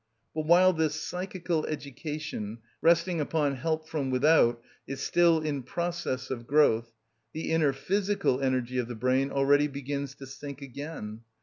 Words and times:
But 0.33 0.47
while 0.47 0.73
this 0.73 0.99
psychical 0.99 1.63
education, 1.67 2.57
resting 2.81 3.21
upon 3.21 3.53
help 3.57 3.87
from 3.87 4.09
without, 4.09 4.59
is 4.87 5.01
still 5.01 5.39
in 5.39 5.61
process 5.61 6.31
of 6.31 6.47
growth, 6.47 6.91
the 7.33 7.51
inner 7.51 7.71
physical 7.71 8.41
energy 8.41 8.79
of 8.79 8.87
the 8.87 8.95
brain 8.95 9.29
already 9.29 9.67
begins 9.67 10.15
to 10.15 10.25
sink 10.25 10.59
again. 10.59 11.21